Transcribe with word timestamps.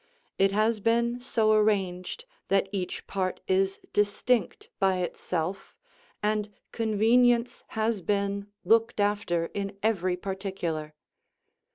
It 0.39 0.51
has 0.51 0.79
been 0.79 1.19
so 1.21 1.53
arranged 1.53 2.25
that 2.47 2.67
each 2.71 3.05
part 3.05 3.39
is 3.47 3.79
distinct 3.93 4.71
by 4.79 4.95
itself, 4.97 5.75
and 6.23 6.49
convenience 6.71 7.63
has 7.77 8.01
been 8.01 8.47
looked 8.65 8.99
after 8.99 9.51
in 9.53 9.77
every 9.83 10.17
particular. 10.17 10.95